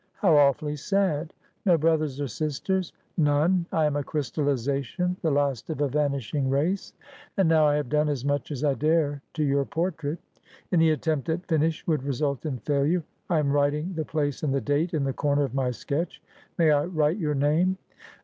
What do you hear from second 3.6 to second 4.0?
I am